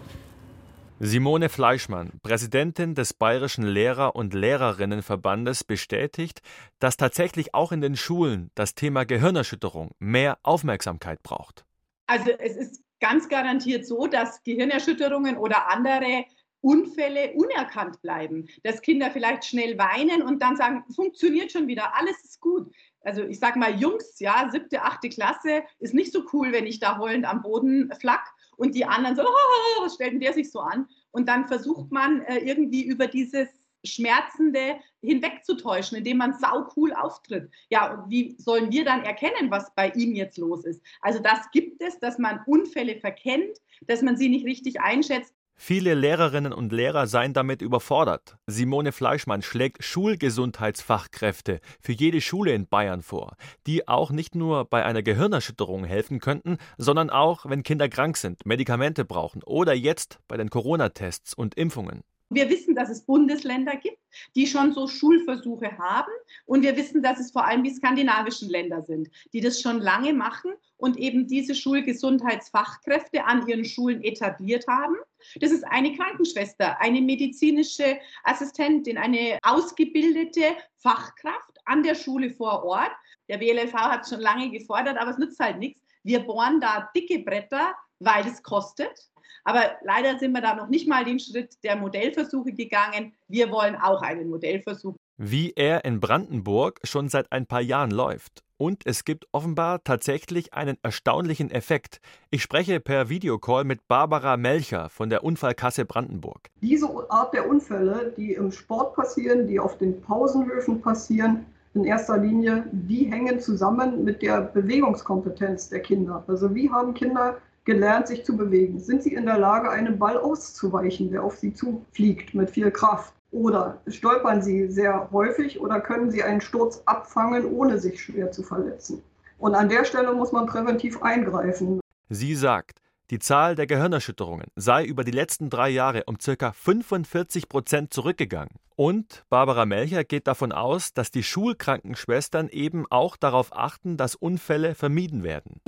Simone 1.00 1.50
Fleischmann, 1.50 2.19
Präsidentin 2.24 2.96
des 2.96 3.13
Bayerischen 3.13 3.63
Lehrer- 3.63 4.15
und 4.15 4.34
Lehrerinnenverbandes, 4.34 5.63
bestätigt, 5.63 6.41
dass 6.79 6.98
tatsächlich 6.98 7.53
auch 7.53 7.72
in 7.72 7.81
den 7.81 7.96
Schulen 7.96 8.50
das 8.55 8.74
Thema 8.74 9.05
Gehirnerschütterung 9.05 9.91
mehr 10.00 10.39
Aufmerksamkeit 10.41 11.22
braucht. 11.22 11.65
Also 12.07 12.31
es 12.39 12.57
ist 12.57 12.81
ganz 13.00 13.29
garantiert 13.29 13.86
so, 13.86 14.07
dass 14.07 14.41
Gehirnerschütterungen 14.43 15.38
oder 15.38 15.69
andere 15.69 16.25
Unfälle 16.62 17.34
unerkannt 17.34 18.01
bleiben, 18.01 18.48
dass 18.63 18.81
Kinder 18.81 19.12
vielleicht 19.12 19.46
schnell 19.46 19.77
weinen 19.77 20.24
und 20.24 20.41
dann 20.41 20.57
sagen, 20.57 20.84
funktioniert 20.93 21.51
schon 21.51 21.67
wieder, 21.67 21.96
alles 21.96 22.24
ist 22.24 22.41
gut. 22.41 22.74
Also 23.08 23.24
ich 23.24 23.40
sage 23.40 23.58
mal, 23.58 23.80
Jungs, 23.80 24.20
ja, 24.20 24.50
siebte, 24.52 24.82
achte 24.82 25.08
Klasse, 25.08 25.64
ist 25.80 25.94
nicht 25.94 26.12
so 26.12 26.26
cool, 26.34 26.52
wenn 26.52 26.66
ich 26.66 26.82
da 26.82 26.98
heulend 26.98 27.24
am 27.24 27.42
Boden 27.42 27.90
flack 28.02 28.28
und 28.58 28.76
die 28.76 28.84
anderen 28.84 29.16
so, 29.16 29.22
oh, 29.22 29.82
was 29.82 29.94
stellt 29.94 30.12
denn 30.12 30.20
der 30.20 30.34
sich 30.34 30.52
so 30.52 30.60
an? 30.60 30.90
Und 31.12 31.30
dann 31.30 31.48
versucht 31.48 31.90
man 31.90 32.22
äh, 32.24 32.40
irgendwie 32.40 32.84
über 32.84 33.08
dieses 33.08 33.48
Schmerzende 33.86 34.76
hinwegzutäuschen, 35.02 35.98
indem 35.98 36.18
man 36.18 36.34
sau 36.34 36.68
cool 36.76 36.92
auftritt. 36.92 37.50
Ja, 37.70 38.04
wie 38.10 38.36
sollen 38.40 38.74
wir 38.74 38.84
dann 38.84 39.06
erkennen, 39.06 39.50
was 39.50 39.74
bei 39.74 39.90
ihm 39.92 40.14
jetzt 40.14 40.38
los 40.38 40.66
ist? 40.66 40.82
Also 41.00 41.20
das 41.20 41.50
gibt 41.52 41.82
es, 41.82 42.00
dass 42.00 42.18
man 42.18 42.42
Unfälle 42.46 43.00
verkennt, 43.00 43.58
dass 43.88 44.02
man 44.02 44.18
sie 44.18 44.28
nicht 44.28 44.46
richtig 44.46 44.82
einschätzt. 44.82 45.34
Viele 45.60 45.96
Lehrerinnen 45.96 46.54
und 46.54 46.72
Lehrer 46.72 47.08
seien 47.08 47.34
damit 47.34 47.64
überfordert. 47.64 48.38
Simone 48.46 48.92
Fleischmann 48.92 49.42
schlägt 49.42 49.84
Schulgesundheitsfachkräfte 49.84 51.62
für 51.82 51.94
jede 51.94 52.22
Schule 52.22 52.54
in 52.54 52.68
Bayern 52.68 53.02
vor, 53.02 53.36
die 53.66 53.88
auch 53.88 54.12
nicht 54.12 54.36
nur 54.36 54.66
bei 54.66 54.86
einer 54.86 55.02
Gehirnerschütterung 55.02 55.84
helfen 55.84 56.20
könnten, 56.20 56.58
sondern 56.78 57.10
auch, 57.10 57.48
wenn 57.50 57.64
Kinder 57.64 57.90
krank 57.90 58.18
sind, 58.18 58.46
Medikamente 58.46 59.04
brauchen 59.04 59.42
oder 59.44 59.74
jetzt 59.74 60.20
bei 60.28 60.38
den 60.38 60.52
Corona-Tests 60.52 61.34
und 61.34 61.56
Impfungen. 61.56 62.04
Wir 62.29 62.50
wissen, 62.50 62.75
dass 62.75 62.89
es 62.89 63.05
Bundesländer 63.05 63.77
gibt, 63.77 64.00
die 64.36 64.48
schon 64.48 64.74
so 64.74 64.88
Schulversuche 64.88 65.77
haben. 65.77 66.12
Und 66.46 66.62
wir 66.62 66.75
wissen, 66.75 67.01
dass 67.01 67.19
es 67.19 67.31
vor 67.31 67.46
allem 67.46 67.63
die 67.63 67.74
skandinavischen 67.74 68.50
Länder 68.50 68.81
sind, 68.81 69.10
die 69.34 69.39
das 69.39 69.62
schon 69.62 69.79
lange 69.79 70.13
machen 70.13 70.51
und 70.75 70.98
eben 70.98 71.27
diese 71.27 71.55
Schulgesundheitsfachkräfte 71.55 73.25
an 73.25 73.48
ihren 73.48 73.65
Schulen 73.65 74.03
etabliert 74.03 74.67
haben. 74.67 74.96
Das 75.39 75.51
ist 75.51 75.63
eine 75.63 75.96
Krankenschwester, 75.96 76.79
eine 76.81 77.01
medizinische 77.01 77.98
Assistentin, 78.24 78.98
eine 78.98 79.39
ausgebildete 79.43 80.43
Fachkraft 80.75 81.57
an 81.65 81.84
der 81.84 81.96
Schule 81.96 82.29
vor 82.29 82.63
Ort. 82.63 82.91
Der 83.29 83.38
BLV 83.38 83.74
hat 83.74 84.03
es 84.03 84.10
schon 84.10 84.22
lange 84.22 84.51
gefordert, 84.51 84.98
aber 84.98 85.12
es 85.12 85.17
nützt 85.17 85.39
halt 85.39 85.60
nichts. 85.60 85.81
Wir 86.03 86.19
bohren 86.19 86.62
da 86.62 86.89
dicke 86.96 87.19
Bretter, 87.19 87.75
weil 88.00 88.27
es 88.27 88.44
kostet. 88.44 89.10
Aber 89.44 89.62
leider 89.84 90.20
sind 90.20 90.34
wir 90.34 90.42
da 90.42 90.56
noch 90.56 90.68
nicht 90.68 90.89
mal 90.89 91.06
den 91.06 91.20
Schritt 91.20 91.63
der 91.63 91.77
Modellversuche 91.77 92.51
gegangen. 92.51 93.13
Wir 93.30 93.50
wollen 93.50 93.75
auch 93.75 94.01
einen 94.01 94.30
Modellversuch. 94.30 94.96
Wie 95.16 95.54
er 95.56 95.86
in 95.86 96.01
Brandenburg 96.01 96.82
schon 96.84 97.08
seit 97.08 97.32
ein 97.32 97.46
paar 97.46 97.62
Jahren 97.62 97.92
läuft. 97.92 98.44
Und 98.58 98.86
es 98.86 99.06
gibt 99.06 99.25
offenbar 99.32 99.84
tatsächlich 99.84 100.54
einen 100.54 100.77
erstaunlichen 100.82 101.51
Effekt. 101.51 102.01
Ich 102.32 102.42
spreche 102.42 102.80
per 102.80 103.08
Videocall 103.08 103.63
mit 103.63 103.88
Barbara 103.88 104.36
Melcher 104.36 104.89
von 104.89 105.10
der 105.10 105.24
Unfallkasse 105.24 105.86
Brandenburg. 105.86 106.50
Diese 106.62 106.89
Art 107.10 107.34
der 107.34 107.48
Unfälle, 107.48 108.13
die 108.18 108.34
im 108.34 108.51
Sport 108.51 108.96
passieren, 108.96 109.48
die 109.48 109.60
auf 109.60 109.77
den 109.77 110.01
Pausenhöfen 110.01 110.82
passieren, 110.82 111.46
in 111.75 111.86
erster 111.86 112.18
Linie, 112.18 112.66
die 112.72 113.06
hängen 113.06 113.39
zusammen 113.39 114.04
mit 114.04 114.24
der 114.24 114.42
Bewegungskompetenz 114.42 115.70
der 115.70 115.82
Kinder. 115.82 116.24
Also 116.27 116.54
wie 116.56 116.72
haben 116.72 116.96
Kinder 116.96 117.38
gelernt, 117.68 118.08
sich 118.08 118.26
zu 118.26 118.36
bewegen? 118.36 118.80
Sind 118.80 119.04
sie 119.04 119.14
in 119.14 119.26
der 119.26 119.38
Lage, 119.38 119.70
einem 119.70 120.00
Ball 120.00 120.18
auszuweichen, 120.18 121.12
der 121.12 121.22
auf 121.24 121.38
sie 121.38 121.54
zufliegt 121.54 122.34
mit 122.34 122.50
viel 122.50 122.72
Kraft? 122.72 123.14
Oder 123.30 123.80
stolpern 123.88 124.42
sie 124.42 124.70
sehr 124.70 125.10
häufig 125.12 125.60
oder 125.60 125.82
können 125.82 126.10
sie 126.10 126.24
einen 126.24 126.42
Sturz 126.42 126.82
abfangen, 126.86 127.46
ohne 127.46 127.78
sich 127.78 128.02
schwer 128.02 128.32
zu 128.32 128.42
verletzen? 128.42 129.04
Und 129.38 129.54
an 129.54 129.70
der 129.70 129.84
Stelle 129.84 130.14
muss 130.14 130.32
man 130.32 130.48
präventiv 130.48 131.04
eingreifen. 131.04 131.82
Sie 132.10 132.36
sagt, 132.36 132.80
die 133.12 133.20
Zahl 133.20 133.56
der 133.56 133.68
Gehirnerschütterungen 133.68 134.48
sei 134.56 134.86
über 134.86 135.04
die 135.04 135.12
letzten 135.12 135.50
drei 135.50 135.70
Jahre 135.70 136.04
um 136.08 136.18
ca. 136.18 136.54
45 136.54 137.50
Prozent 137.50 137.94
zurückgegangen. 137.94 138.56
Und 138.76 139.26
Barbara 139.30 139.66
Melcher 139.66 140.06
geht 140.06 140.28
davon 140.28 140.54
aus, 140.54 140.94
dass 140.94 141.12
die 141.12 141.24
Schulkrankenschwestern 141.24 142.48
eben 142.48 142.86
auch 142.90 143.18
darauf 143.18 143.50
achten, 143.52 143.98
dass 143.98 144.16
Unfälle 144.16 144.74
vermieden 144.74 145.24
werden. 145.24 145.62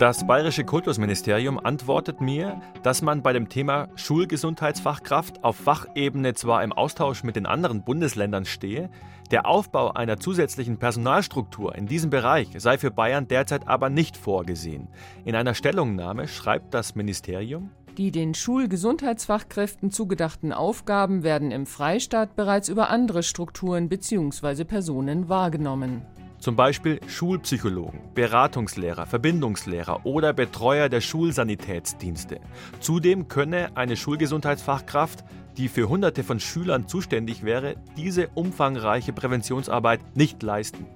Das 0.00 0.26
bayerische 0.26 0.64
Kultusministerium 0.64 1.60
antwortet 1.62 2.22
mir, 2.22 2.58
dass 2.82 3.02
man 3.02 3.20
bei 3.20 3.34
dem 3.34 3.50
Thema 3.50 3.90
Schulgesundheitsfachkraft 3.96 5.44
auf 5.44 5.56
Fachebene 5.56 6.32
zwar 6.32 6.64
im 6.64 6.72
Austausch 6.72 7.22
mit 7.22 7.36
den 7.36 7.44
anderen 7.44 7.84
Bundesländern 7.84 8.46
stehe, 8.46 8.88
der 9.30 9.44
Aufbau 9.44 9.92
einer 9.92 10.18
zusätzlichen 10.18 10.78
Personalstruktur 10.78 11.74
in 11.74 11.86
diesem 11.86 12.08
Bereich 12.08 12.48
sei 12.56 12.78
für 12.78 12.90
Bayern 12.90 13.28
derzeit 13.28 13.68
aber 13.68 13.90
nicht 13.90 14.16
vorgesehen. 14.16 14.88
In 15.26 15.34
einer 15.34 15.52
Stellungnahme 15.52 16.28
schreibt 16.28 16.72
das 16.72 16.94
Ministerium, 16.94 17.68
die 17.98 18.10
den 18.10 18.32
Schulgesundheitsfachkräften 18.32 19.90
zugedachten 19.90 20.54
Aufgaben 20.54 21.24
werden 21.24 21.50
im 21.50 21.66
Freistaat 21.66 22.36
bereits 22.36 22.70
über 22.70 22.88
andere 22.88 23.22
Strukturen 23.22 23.90
bzw. 23.90 24.64
Personen 24.64 25.28
wahrgenommen. 25.28 26.06
Zum 26.40 26.56
Beispiel 26.56 27.00
Schulpsychologen, 27.06 28.00
Beratungslehrer, 28.14 29.04
Verbindungslehrer 29.04 30.06
oder 30.06 30.32
Betreuer 30.32 30.88
der 30.88 31.02
Schulsanitätsdienste. 31.02 32.40
Zudem 32.80 33.28
könne 33.28 33.76
eine 33.76 33.94
Schulgesundheitsfachkraft, 33.94 35.22
die 35.58 35.68
für 35.68 35.90
Hunderte 35.90 36.24
von 36.24 36.40
Schülern 36.40 36.88
zuständig 36.88 37.44
wäre, 37.44 37.76
diese 37.94 38.28
umfangreiche 38.28 39.12
Präventionsarbeit 39.12 40.00
nicht 40.16 40.42
leisten. 40.42 40.86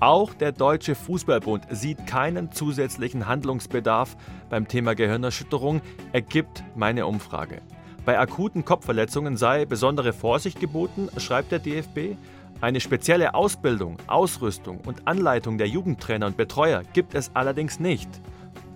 Auch 0.00 0.32
der 0.32 0.52
Deutsche 0.52 0.94
Fußballbund 0.94 1.66
sieht 1.70 2.06
keinen 2.06 2.50
zusätzlichen 2.50 3.26
Handlungsbedarf 3.26 4.16
beim 4.48 4.66
Thema 4.66 4.94
Gehirnerschütterung, 4.94 5.82
ergibt 6.12 6.64
meine 6.74 7.04
Umfrage. 7.04 7.60
Bei 8.06 8.18
akuten 8.18 8.64
Kopfverletzungen 8.64 9.36
sei 9.36 9.66
besondere 9.66 10.14
Vorsicht 10.14 10.58
geboten, 10.58 11.10
schreibt 11.18 11.52
der 11.52 11.58
DFB. 11.58 12.16
Eine 12.60 12.80
spezielle 12.80 13.34
Ausbildung, 13.34 13.96
Ausrüstung 14.06 14.80
und 14.84 15.08
Anleitung 15.08 15.56
der 15.56 15.66
Jugendtrainer 15.66 16.26
und 16.26 16.36
Betreuer 16.36 16.82
gibt 16.92 17.14
es 17.14 17.30
allerdings 17.32 17.80
nicht. 17.80 18.08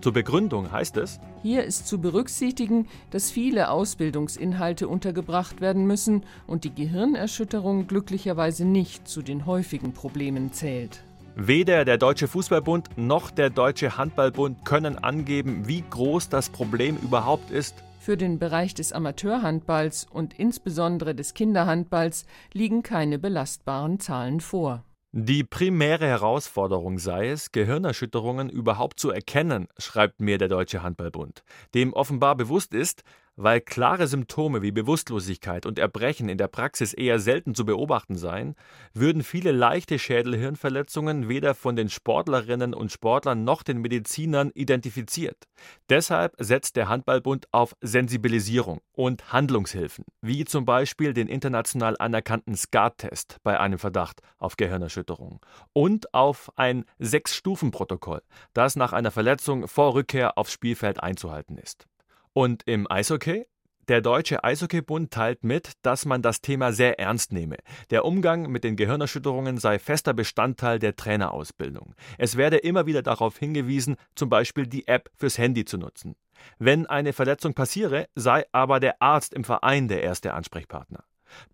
Zur 0.01 0.15
Begründung 0.15 0.73
heißt 0.73 0.97
es, 0.97 1.21
hier 1.43 1.65
ist 1.65 1.87
zu 1.87 2.01
berücksichtigen, 2.01 2.89
dass 3.11 3.31
viele 3.31 3.69
Ausbildungsinhalte 3.69 4.89
untergebracht 4.89 5.61
werden 5.61 5.87
müssen 5.87 6.25
und 6.47 6.65
die 6.65 6.75
Gehirnerschütterung 6.75 7.87
glücklicherweise 7.87 8.65
nicht 8.65 9.07
zu 9.07 9.21
den 9.21 9.45
häufigen 9.45 9.93
Problemen 9.93 10.53
zählt. 10.53 11.05
Weder 11.37 11.85
der 11.85 11.99
Deutsche 11.99 12.29
Fußballbund 12.29 12.97
noch 12.97 13.31
der 13.31 13.51
Deutsche 13.51 13.99
Handballbund 13.99 14.65
können 14.65 14.97
angeben, 14.97 15.69
wie 15.69 15.85
groß 15.91 16.31
das 16.31 16.49
Problem 16.49 16.97
überhaupt 17.03 17.51
ist. 17.51 17.75
Für 18.05 18.19
den 18.19 18.39
Bereich 18.39 18.75
des 18.75 18.93
Amateurhandballs 18.93 20.07
und 20.11 20.39
insbesondere 20.39 21.15
des 21.15 21.33
Kinderhandballs 21.33 22.27
liegen 22.53 22.83
keine 22.83 23.19
belastbaren 23.19 23.99
Zahlen 23.99 24.43
vor. 24.43 24.85
Die 25.13 25.43
primäre 25.43 26.07
Herausforderung 26.07 26.99
sei 26.99 27.31
es, 27.31 27.51
Gehirnerschütterungen 27.51 28.51
überhaupt 28.51 29.01
zu 29.01 29.11
erkennen, 29.11 29.69
schreibt 29.79 30.21
mir 30.21 30.37
der 30.37 30.49
Deutsche 30.49 30.83
Handballbund, 30.83 31.45
dem 31.73 31.95
offenbar 31.95 32.37
bewusst 32.37 32.75
ist, 32.75 33.05
weil 33.37 33.61
klare 33.61 34.07
Symptome 34.07 34.63
wie 34.63 34.73
Bewusstlosigkeit 34.73 35.67
und 35.67 35.79
Erbrechen 35.79 36.29
in 36.29 36.39
der 36.39 36.49
Praxis 36.49 36.93
eher 36.93 37.19
selten 37.19 37.55
zu 37.55 37.65
beobachten 37.65 38.17
seien, 38.17 38.55
würden 38.93 39.23
viele 39.23 39.53
leichte 39.53 39.99
Schädelhirnverletzungen 39.99 41.29
weder 41.29 41.55
von 41.55 41.77
den 41.77 41.89
Sportlerinnen 41.89 42.75
und 42.75 42.93
Sportlern 42.93 43.45
noch 43.45 43.63
den 43.63 43.79
Medizinern 43.81 44.51
identifiziert. 44.55 45.45
Deshalb 45.89 46.35
setzt 46.39 46.77
der 46.77 46.89
Handballbund 46.89 47.47
auf 47.53 47.75
Sensibilisierung 47.81 48.81
und 48.93 49.33
Handlungshilfen, 49.33 50.05
wie 50.21 50.45
zum 50.45 50.65
Beispiel 50.65 51.15
den 51.15 51.29
international 51.29 51.97
anerkannten 51.99 52.55
SCAR-Test 52.57 53.39
bei 53.43 53.59
einem 53.59 53.79
Verdacht 53.79 54.21
auf 54.39 54.57
Gehirnerschütterung 54.57 55.41
und 55.73 56.15
auf 56.15 56.51
ein 56.57 56.85
Sechs-Stufen-Protokoll, 56.99 58.23
das 58.53 58.77
nach 58.77 58.93
einer 58.93 59.11
Verletzung 59.11 59.69
vor 59.69 59.95
Rückkehr 59.95 60.39
aufs 60.39 60.53
Spielfeld 60.53 61.03
einzuhalten 61.03 61.59
ist. 61.59 61.87
Und 62.35 62.65
im 62.67 62.91
Eishockey? 62.91 63.47
Der 63.87 64.01
Deutsche 64.01 64.43
Eishockeybund 64.43 65.13
teilt 65.13 65.45
mit, 65.45 65.73
dass 65.83 66.05
man 66.05 66.21
das 66.21 66.41
Thema 66.41 66.73
sehr 66.73 66.99
ernst 66.99 67.33
nehme. 67.33 67.59
Der 67.91 68.05
Umgang 68.05 68.51
mit 68.51 68.65
den 68.65 68.75
Gehirnerschütterungen 68.75 69.59
sei 69.59 69.79
fester 69.79 70.15
Bestandteil 70.15 70.81
der 70.81 70.97
Trainerausbildung. 70.97 71.95
Es 72.19 72.37
werde 72.37 72.57
immer 72.57 72.87
wieder 72.87 73.03
darauf 73.03 73.39
hingewiesen, 73.39 73.97
zum 74.17 74.31
Beispiel 74.31 74.67
die 74.67 74.89
App 74.89 75.11
fürs 75.15 75.39
Handy 75.39 75.65
zu 75.65 75.79
nutzen. 75.79 76.17
Wenn 76.59 76.87
eine 76.87 77.13
Verletzung 77.13 77.55
passiere, 77.55 78.09
sei 78.17 78.45
aber 78.51 78.81
der 78.81 79.01
Arzt 79.01 79.33
im 79.33 79.45
Verein 79.45 79.87
der 79.87 80.03
erste 80.03 80.35
Ansprechpartner. 80.35 81.05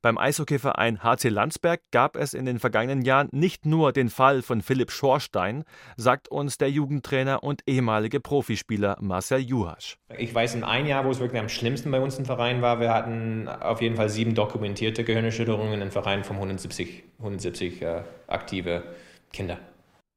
Beim 0.03 0.19
Eishockeyverein 0.19 1.03
HC 1.03 1.29
Landsberg 1.29 1.81
gab 1.91 2.17
es 2.17 2.35
in 2.35 2.45
den 2.45 2.59
vergangenen 2.59 3.03
Jahren 3.03 3.29
nicht 3.33 3.67
nur 3.67 3.93
den 3.93 4.11
Fall 4.11 4.43
von 4.43 4.63
Philipp 4.63 4.91
Schorstein, 4.91 5.65
sagt 5.97 6.29
uns 6.29 6.59
der 6.59 6.71
Jugendtrainer 6.71 7.43
und 7.43 7.63
ehemalige 7.67 8.21
Profispieler 8.21 8.97
Marcel 9.01 9.41
Juhasch. 9.41 9.97
Ich 10.19 10.35
weiß 10.35 10.55
in 10.55 10.65
ein 10.65 10.87
Jahr, 10.87 11.05
wo 11.05 11.11
es 11.11 11.21
wirklich 11.21 11.41
am 11.41 11.49
schlimmsten 11.49 11.91
bei 11.91 12.01
uns 12.01 12.19
im 12.19 12.25
Verein 12.25 12.63
war, 12.63 12.81
wir 12.81 12.93
hatten 12.93 13.49
auf 13.49 13.81
jeden 13.81 13.97
Fall 13.97 14.09
sieben 14.09 14.35
dokumentierte 14.35 15.05
Gehirnerschütterungen 15.05 15.81
im 15.81 15.91
Verein 15.91 16.25
von 16.25 16.37
170, 16.37 17.05
170 17.19 17.83
äh, 17.83 18.03
aktive 18.27 18.83
Kinder. 19.33 19.59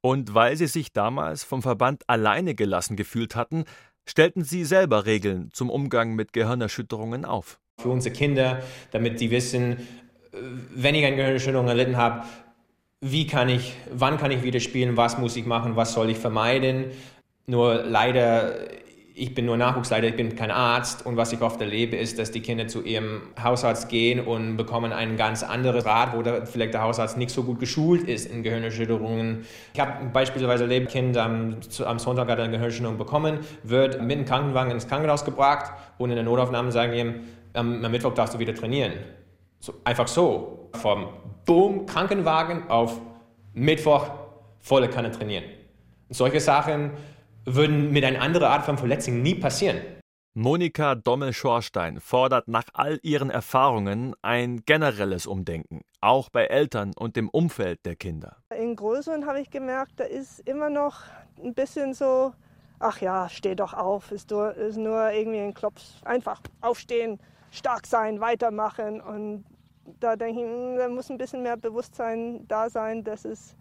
Und 0.02 0.34
weil 0.34 0.58
sie 0.58 0.68
sich 0.68 0.92
damals 0.92 1.44
vom 1.44 1.62
Verband 1.62 2.04
alleine 2.08 2.56
gelassen 2.56 2.98
gefühlt 2.98 3.36
hatten, 3.36 3.64
stellten 4.06 4.44
sie 4.44 4.66
selber 4.66 5.06
Regeln 5.06 5.50
zum 5.54 5.70
Umgang 5.70 6.16
mit 6.16 6.34
Gehirnerschütterungen 6.34 7.24
auf. 7.26 7.60
Für 7.82 7.90
unsere 7.90 8.14
Kinder, 8.14 8.62
damit 8.92 9.20
sie 9.20 9.32
wissen, 9.32 9.78
wenn 10.74 10.96
ich 10.96 11.06
eine 11.06 11.16
Gehirnerschütterung 11.16 11.68
erlitten 11.68 11.98
habe, 11.98 12.26
wie 13.02 13.28
kann 13.28 13.50
ich, 13.50 13.76
wann 13.92 14.18
kann 14.18 14.32
ich 14.32 14.44
wieder 14.44 14.60
spielen, 14.60 14.96
was 14.96 15.18
muss 15.18 15.36
ich 15.36 15.46
machen, 15.46 15.76
was 15.76 15.94
soll 15.94 16.10
ich 16.10 16.18
vermeiden. 16.18 16.86
Nur 17.46 17.84
leider 17.84 18.54
ich 19.16 19.36
bin 19.36 19.46
nur 19.46 19.58
Nachwuchsleiter, 19.58 20.08
ich 20.08 20.16
bin 20.16 20.36
kein 20.36 20.50
Arzt 20.50 21.06
und 21.06 21.18
was 21.18 21.32
ich 21.34 21.42
oft 21.42 21.62
erlebe, 21.62 21.96
ist, 21.96 22.18
dass 22.18 22.32
die 22.32 22.42
Kinder 22.42 22.68
zu 22.68 22.82
ihrem 22.82 23.22
Hausarzt 23.42 23.90
gehen 23.90 24.20
und 24.20 24.58
bekommen 24.58 24.92
einen 24.92 25.18
ganz 25.18 25.44
anderen 25.44 25.82
Rat, 25.82 26.16
wo 26.16 26.24
der, 26.24 26.48
vielleicht 26.48 26.74
der 26.74 26.82
Hausarzt 26.82 27.18
nicht 27.18 27.30
so 27.30 27.44
gut 27.44 27.60
geschult 27.60 28.04
ist 28.08 28.26
in 28.26 28.42
Gehirnerschütterungen. 28.44 29.46
Ich 29.74 29.80
habe 29.80 30.06
beispielsweise 30.12 30.64
erlebt, 30.64 30.88
ein 30.88 30.92
Kind 30.92 31.18
am, 31.18 31.58
am 31.86 32.00
Sonntag 32.00 32.28
hat 32.30 32.40
eine 32.40 32.50
Gehirnerschütterung 32.50 32.98
bekommen, 32.98 33.40
wird 33.62 34.02
mit 34.02 34.18
dem 34.18 34.26
Krankenwagen 34.26 34.72
ins 34.72 34.88
Krankenhaus 34.88 35.26
gebracht 35.26 35.72
und 36.00 36.10
in 36.10 36.16
der 36.16 36.26
Notaufnahme 36.26 36.72
sagen 36.72 36.94
ihm, 36.94 37.16
am 37.54 37.82
Mittwoch 37.82 38.14
darfst 38.14 38.34
du 38.34 38.40
wieder 38.40 38.54
trainieren. 38.54 38.94
So, 39.60 39.74
einfach 39.84 40.08
so, 40.08 40.70
vom 40.74 41.08
Boom, 41.46 41.86
Krankenwagen 41.86 42.70
auf 42.70 43.00
Mittwoch 43.54 44.10
volle 44.60 44.90
Kanne 44.90 45.12
trainieren. 45.12 45.46
Und 46.10 46.16
solche 46.16 46.40
Sachen 46.40 46.92
würden 47.46 47.92
mit 47.92 48.04
einer 48.04 48.22
anderen 48.22 48.48
Art 48.48 48.66
von 48.66 48.78
Verletzung 48.78 49.22
nie 49.22 49.36
passieren. 49.36 49.78
Monika 50.36 50.96
Dommel-Schorstein 50.96 52.00
fordert 52.00 52.48
nach 52.48 52.66
all 52.74 53.00
ihren 53.04 53.30
Erfahrungen 53.30 54.16
ein 54.24 54.64
generelles 54.66 55.28
Umdenken, 55.28 55.82
auch 56.02 56.30
bei 56.30 56.46
Eltern 56.46 56.92
und 56.98 57.16
dem 57.16 57.30
Umfeld 57.30 57.86
der 57.86 57.96
Kinder. 57.96 58.38
In 58.50 58.76
Größeren 58.76 59.28
habe 59.28 59.42
ich 59.42 59.52
gemerkt, 59.52 59.94
da 59.98 60.06
ist 60.06 60.40
immer 60.40 60.72
noch 60.72 61.02
ein 61.44 61.54
bisschen 61.54 61.94
so, 61.94 62.34
ach 62.80 63.00
ja, 63.00 63.30
steh 63.30 63.54
doch 63.54 63.76
auf, 63.76 64.12
ist 64.12 64.32
nur, 64.32 64.56
ist 64.56 64.78
nur 64.78 65.12
irgendwie 65.12 65.40
ein 65.40 65.54
Klops. 65.54 66.02
Einfach 66.04 66.42
aufstehen, 66.62 67.20
stark 67.54 67.88
sein, 67.88 68.20
weitermachen. 68.20 69.00
Und 69.02 69.46
da 70.00 70.16
denke 70.16 70.42
ich, 70.42 70.48
hm, 70.48 70.78
da 70.78 70.90
muss 70.90 71.10
ein 71.10 71.18
bisschen 71.18 71.44
mehr 71.44 71.58
Bewusstsein 71.58 72.48
da 72.48 72.70
sein, 72.70 73.04
dass 73.04 73.26
es 73.26 73.56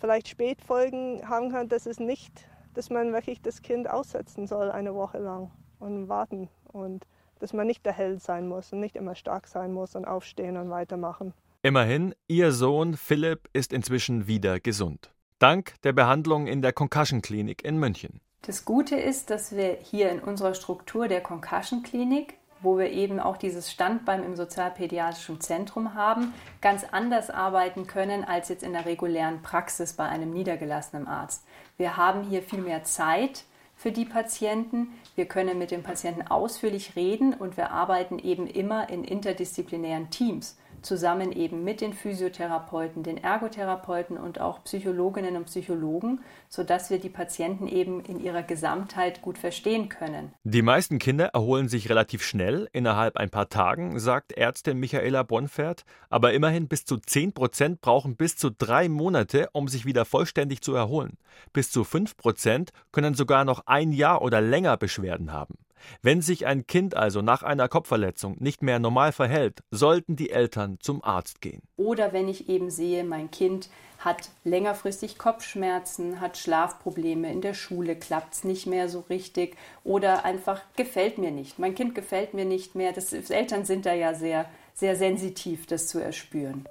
vielleicht 0.00 0.28
Spätfolgen 0.28 1.28
haben 1.28 1.50
kann, 1.50 1.68
dass 1.68 1.86
es 1.86 1.98
nicht 1.98 2.48
dass 2.74 2.90
man 2.90 3.12
wirklich 3.12 3.40
das 3.40 3.62
Kind 3.62 3.88
aussetzen 3.88 4.46
soll 4.46 4.70
eine 4.70 4.94
Woche 4.94 5.18
lang 5.18 5.50
und 5.78 6.08
warten 6.08 6.48
und 6.64 7.06
dass 7.38 7.52
man 7.52 7.66
nicht 7.66 7.86
der 7.86 7.92
Held 7.92 8.22
sein 8.22 8.48
muss 8.48 8.72
und 8.72 8.80
nicht 8.80 8.96
immer 8.96 9.14
stark 9.14 9.46
sein 9.46 9.72
muss 9.72 9.94
und 9.94 10.04
aufstehen 10.04 10.56
und 10.56 10.70
weitermachen. 10.70 11.32
Immerhin, 11.62 12.14
ihr 12.28 12.52
Sohn 12.52 12.96
Philipp 12.96 13.48
ist 13.52 13.72
inzwischen 13.72 14.26
wieder 14.26 14.60
gesund. 14.60 15.12
Dank 15.38 15.80
der 15.82 15.92
Behandlung 15.92 16.46
in 16.46 16.62
der 16.62 16.72
Concussion 16.72 17.22
Klinik 17.22 17.64
in 17.64 17.78
München. 17.78 18.20
Das 18.42 18.64
Gute 18.64 18.96
ist, 18.96 19.30
dass 19.30 19.56
wir 19.56 19.78
hier 19.82 20.10
in 20.10 20.20
unserer 20.20 20.54
Struktur 20.54 21.08
der 21.08 21.22
Concussion 21.22 21.82
Klinik 21.82 22.34
wo 22.64 22.78
wir 22.78 22.90
eben 22.90 23.20
auch 23.20 23.36
dieses 23.36 23.70
Standbein 23.70 24.24
im 24.24 24.36
sozialpädiatrischen 24.36 25.40
Zentrum 25.40 25.94
haben, 25.94 26.34
ganz 26.60 26.84
anders 26.90 27.30
arbeiten 27.30 27.86
können 27.86 28.24
als 28.24 28.48
jetzt 28.48 28.62
in 28.62 28.72
der 28.72 28.86
regulären 28.86 29.42
Praxis 29.42 29.92
bei 29.92 30.04
einem 30.04 30.30
niedergelassenen 30.30 31.06
Arzt. 31.06 31.44
Wir 31.76 31.96
haben 31.96 32.22
hier 32.24 32.42
viel 32.42 32.60
mehr 32.60 32.84
Zeit 32.84 33.44
für 33.76 33.92
die 33.92 34.04
Patienten. 34.04 34.88
Wir 35.14 35.26
können 35.26 35.58
mit 35.58 35.70
den 35.70 35.82
Patienten 35.82 36.22
ausführlich 36.22 36.96
reden 36.96 37.34
und 37.34 37.56
wir 37.56 37.70
arbeiten 37.70 38.18
eben 38.18 38.46
immer 38.46 38.88
in 38.88 39.04
interdisziplinären 39.04 40.10
Teams 40.10 40.56
zusammen 40.84 41.32
eben 41.32 41.64
mit 41.64 41.80
den 41.80 41.92
Physiotherapeuten, 41.92 43.02
den 43.02 43.18
Ergotherapeuten 43.18 44.16
und 44.16 44.40
auch 44.40 44.62
Psychologinnen 44.64 45.36
und 45.36 45.46
Psychologen, 45.46 46.20
sodass 46.48 46.90
wir 46.90 46.98
die 46.98 47.08
Patienten 47.08 47.66
eben 47.66 48.00
in 48.00 48.20
ihrer 48.20 48.42
Gesamtheit 48.42 49.22
gut 49.22 49.38
verstehen 49.38 49.88
können. 49.88 50.32
Die 50.44 50.62
meisten 50.62 50.98
Kinder 50.98 51.26
erholen 51.26 51.68
sich 51.68 51.88
relativ 51.88 52.22
schnell, 52.22 52.68
innerhalb 52.72 53.16
ein 53.16 53.30
paar 53.30 53.48
Tagen, 53.48 53.98
sagt 53.98 54.32
Ärztin 54.32 54.78
Michaela 54.78 55.22
Bonfert, 55.22 55.84
aber 56.10 56.32
immerhin 56.32 56.68
bis 56.68 56.84
zu 56.84 56.98
10 56.98 57.32
Prozent 57.32 57.80
brauchen 57.80 58.16
bis 58.16 58.36
zu 58.36 58.50
drei 58.50 58.88
Monate, 58.88 59.48
um 59.52 59.68
sich 59.68 59.84
wieder 59.84 60.04
vollständig 60.04 60.60
zu 60.60 60.74
erholen. 60.74 61.18
Bis 61.52 61.70
zu 61.70 61.84
5 61.84 62.16
Prozent 62.16 62.70
können 62.92 63.14
sogar 63.14 63.44
noch 63.44 63.66
ein 63.66 63.92
Jahr 63.92 64.22
oder 64.22 64.40
länger 64.40 64.76
Beschwerden 64.76 65.32
haben. 65.32 65.56
Wenn 66.02 66.22
sich 66.22 66.46
ein 66.46 66.66
Kind 66.66 66.96
also 66.96 67.22
nach 67.22 67.42
einer 67.42 67.68
Kopfverletzung 67.68 68.36
nicht 68.40 68.62
mehr 68.62 68.78
normal 68.78 69.12
verhält, 69.12 69.62
sollten 69.70 70.16
die 70.16 70.30
Eltern 70.30 70.78
zum 70.80 71.02
Arzt 71.02 71.40
gehen. 71.40 71.62
Oder 71.76 72.12
wenn 72.12 72.28
ich 72.28 72.48
eben 72.48 72.70
sehe, 72.70 73.04
mein 73.04 73.30
Kind 73.30 73.68
hat 74.04 74.30
längerfristig 74.44 75.18
Kopfschmerzen, 75.18 76.20
hat 76.20 76.36
Schlafprobleme, 76.36 77.32
in 77.32 77.40
der 77.40 77.54
Schule 77.54 77.96
klappt 77.96 78.34
es 78.34 78.44
nicht 78.44 78.66
mehr 78.66 78.88
so 78.88 79.00
richtig 79.08 79.56
oder 79.82 80.24
einfach 80.24 80.60
gefällt 80.76 81.18
mir 81.18 81.30
nicht. 81.30 81.58
Mein 81.58 81.74
Kind 81.74 81.94
gefällt 81.94 82.34
mir 82.34 82.44
nicht 82.44 82.74
mehr. 82.74 82.92
Das, 82.92 83.12
Eltern 83.12 83.64
sind 83.64 83.86
da 83.86 83.94
ja 83.94 84.14
sehr, 84.14 84.46
sehr 84.74 84.96
sensitiv, 84.96 85.66
das 85.66 85.86
zu 85.88 86.00
erspüren. 86.00 86.66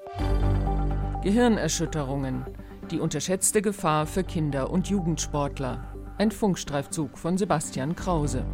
Gehirnerschütterungen. 1.23 2.45
Die 2.91 2.99
unterschätzte 2.99 3.62
Gefahr 3.62 4.06
für 4.06 4.23
Kinder 4.23 4.69
und 4.69 4.89
Jugendsportler. 4.89 5.93
Ein 6.17 6.32
Funkstreifzug 6.32 7.17
von 7.17 7.38
Sebastian 7.38 7.95
Krause. 7.95 8.45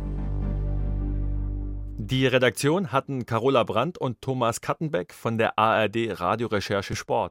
Die 2.10 2.26
Redaktion 2.26 2.92
hatten 2.92 3.28
Carola 3.28 3.64
Brandt 3.64 4.00
und 4.00 4.20
Thomas 4.20 4.62
Kattenbeck 4.62 5.14
von 5.14 5.38
der 5.38 5.60
ARD 5.60 6.20
Radiorecherche 6.20 6.96
Sport. 6.96 7.28